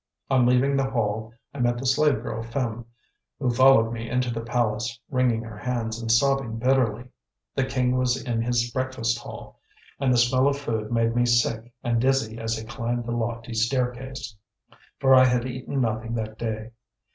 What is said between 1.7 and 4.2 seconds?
the slave girl Phim, who followed me